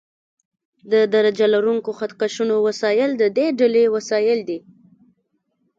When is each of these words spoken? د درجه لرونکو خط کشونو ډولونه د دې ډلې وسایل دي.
د 0.91 0.93
درجه 1.13 1.45
لرونکو 1.53 1.89
خط 1.97 2.11
کشونو 2.21 2.55
ډولونه 2.63 3.13
د 3.21 3.23
دې 3.37 3.47
ډلې 3.59 3.83
وسایل 3.95 4.39
دي. 4.49 4.59